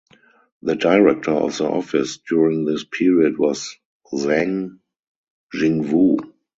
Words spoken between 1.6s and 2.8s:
office during